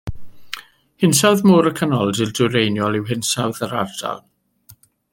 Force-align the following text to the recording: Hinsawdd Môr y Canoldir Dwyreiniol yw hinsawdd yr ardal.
Hinsawdd 1.03 1.45
Môr 1.51 1.69
y 1.71 1.73
Canoldir 1.81 2.33
Dwyreiniol 2.39 3.01
yw 3.01 3.07
hinsawdd 3.13 3.63
yr 3.69 3.81
ardal. 3.85 4.29